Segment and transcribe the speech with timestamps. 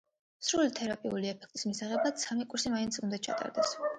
[0.45, 3.77] სრული თერაპიული ეფექტის მისაღებად სამი კურსი მაინც უნდა ჩატარდეს.